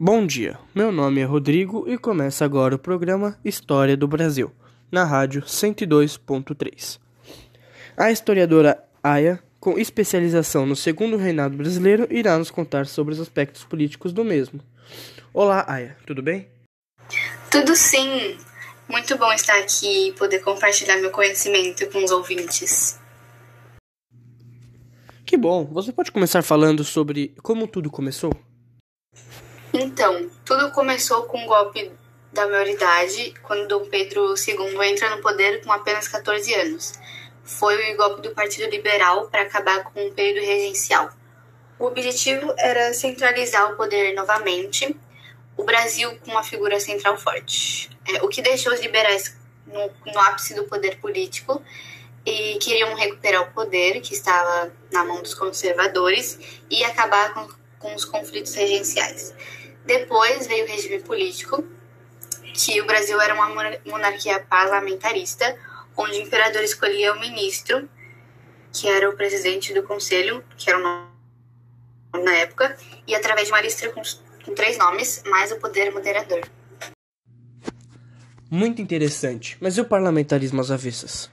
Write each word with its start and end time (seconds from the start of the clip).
Bom 0.00 0.24
dia, 0.24 0.56
meu 0.72 0.92
nome 0.92 1.20
é 1.20 1.24
Rodrigo 1.24 1.84
e 1.88 1.98
começa 1.98 2.44
agora 2.44 2.76
o 2.76 2.78
programa 2.78 3.36
História 3.44 3.96
do 3.96 4.06
Brasil, 4.06 4.52
na 4.92 5.02
rádio 5.02 5.42
102.3. 5.42 7.00
A 7.96 8.08
historiadora 8.12 8.80
Aya, 9.02 9.42
com 9.58 9.76
especialização 9.76 10.64
no 10.64 10.76
segundo 10.76 11.16
reinado 11.16 11.56
brasileiro, 11.56 12.06
irá 12.12 12.38
nos 12.38 12.48
contar 12.48 12.86
sobre 12.86 13.12
os 13.12 13.18
aspectos 13.18 13.64
políticos 13.64 14.12
do 14.12 14.24
mesmo. 14.24 14.60
Olá, 15.34 15.64
Aya, 15.66 15.96
tudo 16.06 16.22
bem? 16.22 16.46
Tudo 17.50 17.74
sim! 17.74 18.38
Muito 18.88 19.18
bom 19.18 19.32
estar 19.32 19.58
aqui 19.58 20.10
e 20.10 20.12
poder 20.12 20.38
compartilhar 20.44 20.98
meu 20.98 21.10
conhecimento 21.10 21.90
com 21.90 22.04
os 22.04 22.12
ouvintes. 22.12 23.00
Que 25.26 25.36
bom! 25.36 25.64
Você 25.72 25.90
pode 25.90 26.12
começar 26.12 26.42
falando 26.42 26.84
sobre 26.84 27.34
como 27.42 27.66
tudo 27.66 27.90
começou? 27.90 28.30
Então, 29.80 30.28
tudo 30.44 30.72
começou 30.72 31.22
com 31.22 31.44
o 31.44 31.46
golpe 31.46 31.92
da 32.32 32.48
maioridade, 32.48 33.32
quando 33.44 33.68
Dom 33.68 33.84
Pedro 33.84 34.34
II 34.34 34.90
entra 34.90 35.14
no 35.14 35.22
poder 35.22 35.62
com 35.62 35.70
apenas 35.70 36.08
14 36.08 36.52
anos. 36.52 36.94
Foi 37.44 37.94
o 37.94 37.96
golpe 37.96 38.22
do 38.22 38.34
Partido 38.34 38.68
Liberal 38.68 39.28
para 39.28 39.42
acabar 39.42 39.84
com 39.84 40.04
o 40.04 40.12
período 40.12 40.44
regencial. 40.44 41.10
O 41.78 41.84
objetivo 41.84 42.52
era 42.58 42.92
centralizar 42.92 43.72
o 43.72 43.76
poder 43.76 44.14
novamente, 44.14 44.96
o 45.56 45.62
Brasil 45.62 46.18
com 46.24 46.32
uma 46.32 46.42
figura 46.42 46.80
central 46.80 47.16
forte, 47.16 47.88
é, 48.12 48.20
o 48.24 48.28
que 48.28 48.42
deixou 48.42 48.72
os 48.72 48.80
liberais 48.80 49.36
no, 49.64 50.12
no 50.12 50.18
ápice 50.18 50.54
do 50.54 50.64
poder 50.64 50.98
político 50.98 51.62
e 52.26 52.58
queriam 52.58 52.96
recuperar 52.96 53.42
o 53.42 53.52
poder 53.52 54.00
que 54.00 54.12
estava 54.12 54.72
na 54.90 55.04
mão 55.04 55.22
dos 55.22 55.34
conservadores 55.34 56.36
e 56.68 56.82
acabar 56.82 57.32
com, 57.32 57.48
com 57.78 57.94
os 57.94 58.04
conflitos 58.04 58.52
regenciais. 58.54 59.32
Depois 59.84 60.46
veio 60.46 60.64
o 60.64 60.68
regime 60.68 61.00
político, 61.00 61.64
que 62.54 62.80
o 62.80 62.86
Brasil 62.86 63.20
era 63.20 63.34
uma 63.34 63.48
monarquia 63.86 64.40
parlamentarista, 64.40 65.56
onde 65.96 66.18
o 66.18 66.22
imperador 66.22 66.62
escolhia 66.62 67.12
o 67.12 67.20
ministro, 67.20 67.88
que 68.72 68.88
era 68.88 69.08
o 69.08 69.16
presidente 69.16 69.72
do 69.72 69.82
conselho, 69.82 70.44
que 70.56 70.68
era 70.70 70.78
o 70.78 70.82
nome 70.82 71.08
na 72.24 72.34
época, 72.36 72.76
e 73.06 73.14
através 73.14 73.46
de 73.46 73.52
uma 73.52 73.60
lista 73.60 73.88
com, 73.90 74.02
com 74.44 74.54
três 74.54 74.78
nomes, 74.78 75.22
mais 75.26 75.52
o 75.52 75.56
poder 75.56 75.92
moderador. 75.92 76.40
Muito 78.50 78.80
interessante. 78.80 79.56
Mas 79.60 79.76
e 79.76 79.80
o 79.80 79.84
parlamentarismo 79.84 80.60
às 80.60 80.70
avessas? 80.70 81.30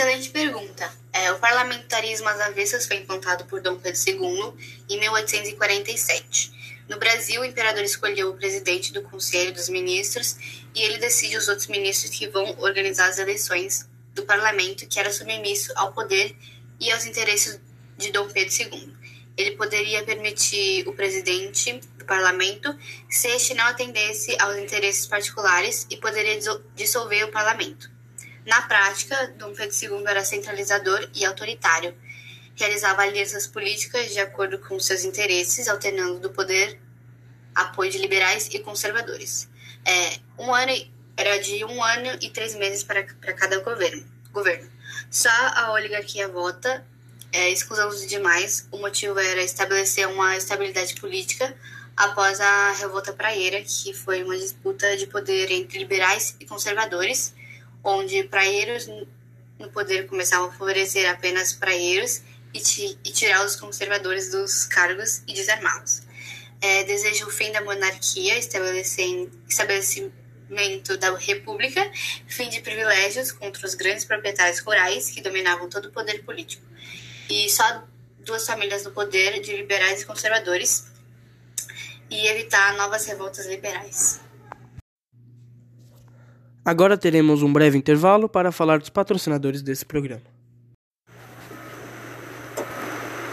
Excelente 0.00 0.30
pergunta. 0.30 0.90
É, 1.12 1.30
o 1.30 1.38
parlamentarismo 1.38 2.26
às 2.26 2.40
avessas 2.40 2.86
foi 2.86 2.96
implantado 2.96 3.44
por 3.44 3.60
Dom 3.60 3.76
Pedro 3.76 4.00
II 4.06 4.54
em 4.88 4.98
1847. 4.98 6.84
No 6.88 6.98
Brasil, 6.98 7.42
o 7.42 7.44
imperador 7.44 7.84
escolheu 7.84 8.30
o 8.30 8.34
presidente 8.34 8.94
do 8.94 9.02
Conselho 9.02 9.52
dos 9.52 9.68
Ministros 9.68 10.36
e 10.74 10.80
ele 10.80 10.96
decide 10.96 11.36
os 11.36 11.48
outros 11.48 11.66
ministros 11.66 12.16
que 12.16 12.26
vão 12.28 12.58
organizar 12.60 13.10
as 13.10 13.18
eleições 13.18 13.90
do 14.14 14.22
parlamento, 14.22 14.86
que 14.86 14.98
era 14.98 15.12
submisso 15.12 15.70
ao 15.76 15.92
poder 15.92 16.34
e 16.80 16.90
aos 16.90 17.04
interesses 17.04 17.60
de 17.98 18.10
Dom 18.10 18.26
Pedro 18.26 18.54
II. 18.54 18.96
Ele 19.36 19.50
poderia 19.50 20.02
permitir 20.02 20.88
o 20.88 20.94
presidente 20.94 21.78
do 21.98 22.06
parlamento 22.06 22.74
se 23.06 23.28
este 23.28 23.52
não 23.52 23.66
atendesse 23.66 24.34
aos 24.40 24.56
interesses 24.56 25.06
particulares 25.06 25.86
e 25.90 25.98
poderia 25.98 26.40
dissolver 26.74 27.24
o 27.24 27.30
parlamento. 27.30 27.99
Na 28.46 28.62
prática, 28.62 29.34
Dom 29.36 29.52
Pedro 29.54 29.76
II 30.00 30.06
era 30.06 30.24
centralizador 30.24 31.08
e 31.14 31.24
autoritário. 31.24 31.94
Realizava 32.54 33.02
alianças 33.02 33.46
políticas 33.46 34.12
de 34.12 34.20
acordo 34.20 34.58
com 34.58 34.78
seus 34.78 35.04
interesses, 35.04 35.68
alternando 35.68 36.18
do 36.20 36.30
poder 36.30 36.80
apoio 37.54 37.90
de 37.90 37.98
liberais 37.98 38.48
e 38.52 38.58
conservadores. 38.60 39.48
É, 39.84 40.18
um 40.38 40.54
ano 40.54 40.72
era 41.16 41.38
de 41.38 41.64
um 41.64 41.82
ano 41.82 42.18
e 42.20 42.30
três 42.30 42.54
meses 42.54 42.82
para, 42.82 43.04
para 43.20 43.32
cada 43.34 43.58
governo. 43.60 44.04
governo. 44.32 44.70
Só 45.10 45.28
a 45.30 45.72
oligarquia 45.72 46.28
vota, 46.28 46.84
é, 47.32 47.50
exclusão 47.50 47.88
dos 47.88 48.06
demais. 48.06 48.66
O 48.70 48.78
motivo 48.78 49.18
era 49.18 49.42
estabelecer 49.42 50.08
uma 50.08 50.36
estabilidade 50.36 50.94
política 50.94 51.54
após 51.96 52.40
a 52.40 52.72
Revolta 52.72 53.12
Praieira, 53.12 53.62
que 53.62 53.92
foi 53.92 54.22
uma 54.22 54.36
disputa 54.36 54.96
de 54.96 55.06
poder 55.06 55.50
entre 55.50 55.78
liberais 55.78 56.36
e 56.40 56.46
conservadores 56.46 57.34
onde 57.82 58.24
praeiros 58.24 58.88
no 59.58 59.68
poder 59.70 60.06
começavam 60.06 60.48
a 60.48 60.52
favorecer 60.52 61.10
apenas 61.10 61.52
praeiros 61.52 62.22
e, 62.54 62.58
e 63.04 63.12
tirar 63.12 63.44
os 63.44 63.56
conservadores 63.56 64.30
dos 64.30 64.64
cargos 64.64 65.22
e 65.26 65.34
desarmá-los. 65.34 66.02
É, 66.60 66.84
deseja 66.84 67.26
o 67.26 67.30
fim 67.30 67.50
da 67.52 67.60
monarquia, 67.62 68.38
estabelecimento 68.38 70.96
da 70.98 71.16
república, 71.16 71.90
fim 72.26 72.48
de 72.48 72.60
privilégios 72.60 73.32
contra 73.32 73.66
os 73.66 73.74
grandes 73.74 74.04
proprietários 74.04 74.60
rurais 74.60 75.10
que 75.10 75.22
dominavam 75.22 75.68
todo 75.68 75.86
o 75.86 75.92
poder 75.92 76.22
político. 76.24 76.62
E 77.30 77.48
só 77.48 77.84
duas 78.18 78.46
famílias 78.46 78.84
no 78.84 78.90
poder, 78.90 79.40
de 79.40 79.56
liberais 79.56 80.02
e 80.02 80.06
conservadores, 80.06 80.90
e 82.10 82.26
evitar 82.26 82.76
novas 82.76 83.06
revoltas 83.06 83.46
liberais. 83.46 84.20
Agora 86.64 86.96
teremos 86.96 87.42
um 87.42 87.52
breve 87.52 87.78
intervalo 87.78 88.28
para 88.28 88.52
falar 88.52 88.78
dos 88.78 88.90
patrocinadores 88.90 89.62
desse 89.62 89.84
programa. 89.84 90.22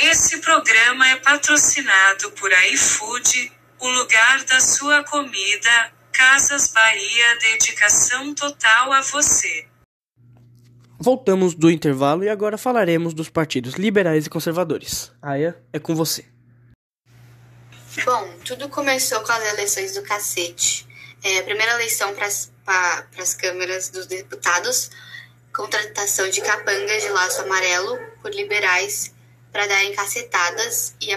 Esse 0.00 0.40
programa 0.40 1.08
é 1.08 1.16
patrocinado 1.16 2.30
por 2.32 2.50
iFood, 2.72 3.52
o 3.80 3.88
lugar 3.88 4.44
da 4.44 4.60
sua 4.60 5.02
comida, 5.02 5.92
Casas 6.12 6.72
Bahia, 6.72 7.38
dedicação 7.40 8.32
total 8.34 8.92
a 8.92 9.00
você. 9.02 9.66
Voltamos 11.00 11.54
do 11.54 11.70
intervalo 11.70 12.24
e 12.24 12.28
agora 12.28 12.56
falaremos 12.56 13.14
dos 13.14 13.28
partidos 13.28 13.74
liberais 13.74 14.26
e 14.26 14.30
conservadores. 14.30 15.12
Aya, 15.20 15.60
é 15.72 15.78
com 15.78 15.94
você. 15.94 16.24
Bom, 18.04 18.34
tudo 18.44 18.68
começou 18.68 19.20
com 19.20 19.32
as 19.32 19.52
eleições 19.52 19.94
do 19.94 20.02
cacete. 20.02 20.86
É, 21.22 21.38
a 21.38 21.42
primeira 21.42 21.72
eleição 21.74 22.14
para 22.14 22.28
as 23.18 23.34
câmeras 23.34 23.88
dos 23.88 24.06
deputados, 24.06 24.90
contratação 25.52 26.28
de 26.28 26.40
capangas 26.40 27.02
de 27.02 27.08
laço 27.08 27.42
amarelo 27.42 27.98
por 28.20 28.32
liberais 28.32 29.12
para 29.50 29.66
darem 29.66 29.94
cacetadas 29.94 30.94
e 31.00 31.10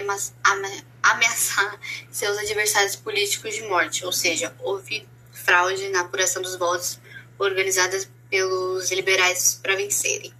ameaçar 1.02 1.78
seus 2.10 2.38
adversários 2.38 2.96
políticos 2.96 3.54
de 3.54 3.62
morte, 3.62 4.04
ou 4.04 4.12
seja, 4.12 4.54
houve 4.60 5.06
fraude 5.32 5.88
na 5.90 6.00
apuração 6.00 6.40
dos 6.40 6.56
votos 6.56 6.98
organizadas 7.38 8.08
pelos 8.30 8.90
liberais 8.90 9.58
para 9.62 9.76
vencerem. 9.76 10.32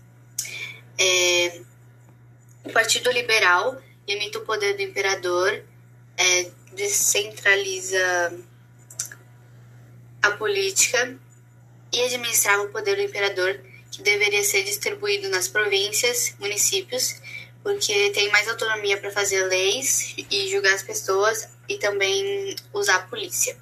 É, 0.99 1.61
o 2.65 2.71
Partido 2.71 3.11
Liberal 3.11 3.81
limita 4.09 4.39
o 4.39 4.44
poder 4.44 4.75
do 4.75 4.83
imperador, 4.83 5.62
é, 6.17 6.50
descentraliza 6.73 8.33
a 10.22 10.31
política 10.31 11.19
e 11.93 12.03
administrava 12.03 12.62
o 12.62 12.69
poder 12.69 12.97
do 12.97 13.03
imperador, 13.03 13.60
que 13.91 14.00
deveria 14.03 14.43
ser 14.44 14.62
distribuído 14.62 15.28
nas 15.28 15.49
províncias, 15.49 16.34
municípios, 16.38 17.16
porque 17.62 18.10
tem 18.10 18.31
mais 18.31 18.49
autonomia 18.49 18.97
para 18.97 19.11
fazer 19.11 19.44
leis 19.44 20.14
e 20.31 20.49
julgar 20.49 20.75
as 20.75 20.82
pessoas 20.82 21.49
e 21.69 21.76
também 21.76 22.56
usar 22.73 22.97
a 22.97 23.02
polícia. 23.02 23.56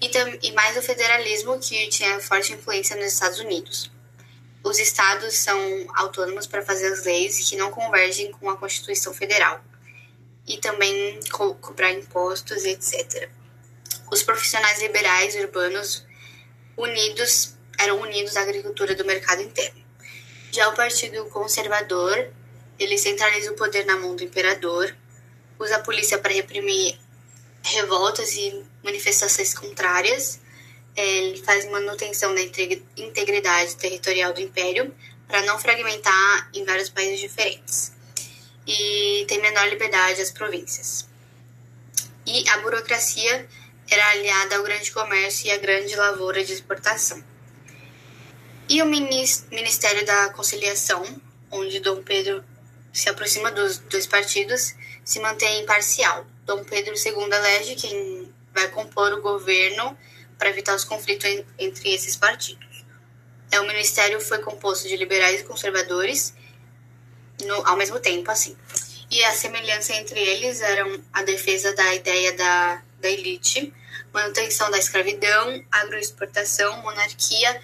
E, 0.00 0.10
e 0.42 0.52
mais 0.52 0.76
o 0.76 0.82
federalismo, 0.82 1.58
que 1.58 1.88
tinha 1.88 2.20
forte 2.20 2.52
influência 2.52 2.94
nos 2.96 3.12
Estados 3.12 3.40
Unidos. 3.40 3.90
Os 4.62 4.78
estados 4.78 5.34
são 5.34 5.58
autônomos 5.94 6.46
para 6.46 6.62
fazer 6.62 6.92
as 6.92 7.04
leis 7.04 7.48
que 7.48 7.56
não 7.56 7.70
convergem 7.70 8.32
com 8.32 8.50
a 8.50 8.56
Constituição 8.56 9.14
Federal 9.14 9.64
e 10.46 10.58
também 10.58 11.18
co 11.30 11.54
cobrar 11.54 11.92
impostos 11.92 12.64
etc 12.64 13.30
os 14.10 14.22
profissionais 14.22 14.80
liberais 14.80 15.34
urbanos 15.34 16.04
unidos 16.76 17.54
eram 17.78 18.00
unidos 18.00 18.36
à 18.36 18.42
agricultura 18.42 18.94
do 18.94 19.04
mercado 19.04 19.42
interno. 19.42 19.84
Já 20.52 20.68
o 20.68 20.74
Partido 20.74 21.24
Conservador, 21.26 22.30
ele 22.78 22.96
centraliza 22.96 23.50
o 23.52 23.56
poder 23.56 23.84
na 23.84 23.96
mão 23.96 24.16
do 24.16 24.24
imperador, 24.24 24.94
usa 25.58 25.76
a 25.76 25.80
polícia 25.80 26.18
para 26.18 26.32
reprimir 26.32 26.98
revoltas 27.62 28.34
e 28.34 28.64
manifestações 28.82 29.52
contrárias, 29.52 30.40
ele 30.94 31.42
faz 31.42 31.66
manutenção 31.70 32.34
da 32.34 32.40
integridade 32.40 33.76
territorial 33.76 34.32
do 34.32 34.40
império 34.40 34.94
para 35.28 35.42
não 35.42 35.58
fragmentar 35.58 36.50
em 36.54 36.64
vários 36.64 36.88
países 36.88 37.20
diferentes. 37.20 37.92
E 38.66 39.24
tem 39.28 39.40
menor 39.40 39.68
liberdade 39.68 40.22
às 40.22 40.30
províncias. 40.30 41.06
E 42.24 42.48
a 42.48 42.58
burocracia 42.58 43.46
era 43.90 44.10
aliada 44.10 44.56
ao 44.56 44.62
grande 44.62 44.90
comércio 44.92 45.46
e 45.46 45.50
à 45.50 45.56
grande 45.58 45.94
lavoura 45.94 46.44
de 46.44 46.52
exportação. 46.52 47.22
E 48.68 48.82
o 48.82 48.86
Ministério 48.86 50.04
da 50.04 50.30
Conciliação, 50.30 51.04
onde 51.50 51.78
Dom 51.78 52.02
Pedro 52.02 52.44
se 52.92 53.08
aproxima 53.08 53.52
dos 53.52 53.78
dois 53.78 54.06
partidos, 54.06 54.74
se 55.04 55.20
mantém 55.20 55.62
imparcial. 55.62 56.26
Dom 56.44 56.64
Pedro 56.64 56.94
II 56.94 57.32
elege 57.32 57.76
quem 57.76 58.32
vai 58.52 58.68
compor 58.68 59.12
o 59.12 59.22
governo 59.22 59.96
para 60.38 60.48
evitar 60.48 60.74
os 60.74 60.84
conflitos 60.84 61.44
entre 61.58 61.94
esses 61.94 62.16
partidos. 62.16 62.84
É, 63.50 63.60
o 63.60 63.66
ministério 63.66 64.20
foi 64.20 64.38
composto 64.38 64.88
de 64.88 64.96
liberais 64.96 65.40
e 65.40 65.44
conservadores 65.44 66.34
no, 67.44 67.66
ao 67.66 67.76
mesmo 67.76 68.00
tempo, 68.00 68.30
assim. 68.30 68.56
E 69.10 69.22
a 69.24 69.32
semelhança 69.32 69.92
entre 69.94 70.18
eles 70.18 70.60
eram 70.60 71.00
a 71.12 71.22
defesa 71.22 71.72
da 71.72 71.94
ideia 71.94 72.32
da, 72.32 72.82
da 73.00 73.08
elite, 73.08 73.72
manutenção 74.12 74.70
da 74.70 74.78
escravidão, 74.78 75.64
agroexportação, 75.70 76.82
monarquia, 76.82 77.60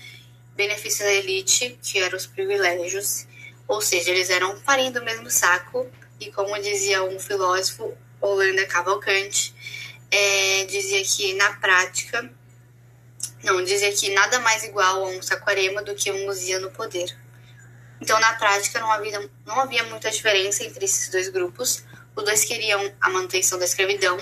benefícios 0.55 1.01
da 1.01 1.13
elite, 1.13 1.79
que 1.83 1.99
eram 1.99 2.17
os 2.17 2.27
privilégios, 2.27 3.27
ou 3.67 3.81
seja, 3.81 4.11
eles 4.11 4.31
eram 4.31 4.57
farinha 4.57 4.91
do 4.91 5.03
mesmo 5.03 5.31
saco, 5.31 5.91
e 6.21 6.31
como 6.31 6.61
dizia 6.61 7.03
um 7.03 7.19
filósofo, 7.19 7.97
Holanda 8.21 8.67
Cavalcante, 8.67 9.55
é, 10.11 10.65
dizia 10.67 11.03
que 11.03 11.35
na 11.35 11.55
prática, 11.55 12.31
não, 13.43 13.65
dizia 13.65 13.93
que 13.93 14.11
nada 14.15 14.39
mais 14.41 14.63
igual 14.63 15.05
a 15.05 15.09
um 15.09 15.21
saquarema 15.21 15.83
do 15.83 15.95
que 15.95 16.13
um 16.13 16.27
Luzia 16.27 16.61
no 16.61 16.71
poder. 16.71 17.17
Então, 18.01 18.19
na 18.21 18.35
prática, 18.35 18.79
não 18.79 18.91
havia, 18.91 19.31
não 19.45 19.61
havia 19.61 19.83
muita 19.85 20.11
diferença 20.11 20.65
entre 20.65 20.85
esses 20.85 21.09
dois 21.09 21.29
grupos. 21.29 21.85
Os 22.15 22.25
dois 22.25 22.45
queriam 22.45 22.93
a 23.01 23.11
manutenção 23.11 23.59
da 23.59 23.65
escravidão, 23.65 24.19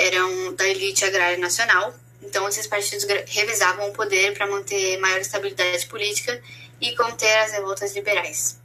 eram 0.00 0.54
da 0.54 0.66
elite 0.68 1.04
agrária 1.04 1.38
nacional. 1.38 1.94
Então, 2.22 2.48
esses 2.48 2.66
partidos 2.66 3.06
revisavam 3.26 3.88
o 3.88 3.92
poder 3.92 4.34
para 4.34 4.46
manter 4.46 4.98
maior 4.98 5.20
estabilidade 5.20 5.86
política 5.86 6.40
e 6.80 6.94
conter 6.96 7.38
as 7.38 7.52
revoltas 7.52 7.94
liberais. 7.94 8.60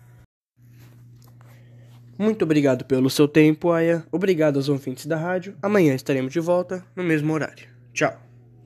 Muito 2.17 2.43
obrigado 2.43 2.85
pelo 2.85 3.09
seu 3.09 3.27
tempo, 3.27 3.71
Aya. 3.71 4.05
Obrigado 4.11 4.57
aos 4.57 4.69
ouvintes 4.69 5.05
da 5.05 5.17
rádio. 5.17 5.57
Amanhã 5.61 5.93
estaremos 5.93 6.31
de 6.31 6.39
volta 6.39 6.85
no 6.95 7.03
mesmo 7.03 7.33
horário. 7.33 7.67
Tchau. 7.93 8.24